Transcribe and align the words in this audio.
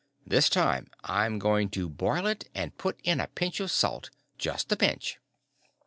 This 0.25 0.49
time 0.49 0.87
I'm 1.03 1.37
going 1.37 1.69
to 1.77 1.87
boil 1.87 2.25
it 2.25 2.49
and 2.55 2.75
put 2.75 2.99
in 3.03 3.19
a 3.19 3.27
pinch 3.27 3.59
of 3.59 3.69
salt. 3.69 4.09
Just 4.39 4.71
a 4.71 4.75
pinch." 4.75 5.19